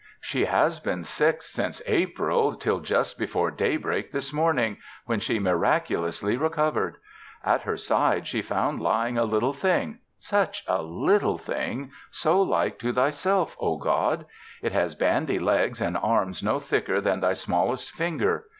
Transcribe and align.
She 0.19 0.45
has 0.45 0.79
been 0.79 1.03
sick 1.03 1.43
since 1.43 1.79
April 1.85 2.55
till 2.55 2.79
just 2.79 3.19
before 3.19 3.51
day 3.51 3.77
break 3.77 4.11
this 4.11 4.33
morning, 4.33 4.77
when 5.05 5.19
she 5.19 5.37
miraculously 5.37 6.35
recovered. 6.37 6.95
At 7.43 7.61
her 7.61 7.77
side 7.77 8.25
she 8.25 8.41
found 8.41 8.79
lying 8.81 9.19
a 9.19 9.25
little 9.25 9.53
thing 9.53 9.99
such 10.17 10.63
a 10.67 10.81
little 10.81 11.37
thing 11.37 11.91
so 12.09 12.41
like 12.41 12.79
to 12.79 12.91
Thyself, 12.91 13.55
oh, 13.59 13.77
God. 13.77 14.25
It 14.63 14.71
has 14.71 14.95
bandy 14.95 15.37
legs 15.37 15.79
and 15.79 15.95
arms 15.95 16.41
no 16.41 16.57
thicker 16.57 16.99
than 16.99 17.19
Thy 17.19 17.33
smallest 17.33 17.91
finger. 17.91 18.45